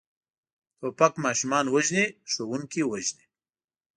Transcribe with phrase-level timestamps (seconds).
[0.79, 3.23] توپک ماشومان وژني، ښوونکي وژني.